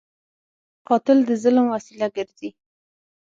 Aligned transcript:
قاتل 0.87 1.17
د 1.29 1.29
ظلم 1.43 1.65
وسیله 1.73 2.07
ګرځي 2.15 2.49